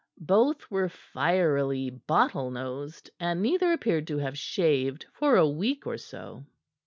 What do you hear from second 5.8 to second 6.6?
or so.